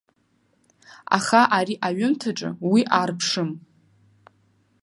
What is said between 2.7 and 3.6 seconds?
уи аарԥшым.